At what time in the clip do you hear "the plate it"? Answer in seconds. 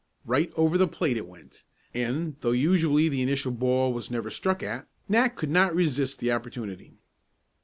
0.79-1.27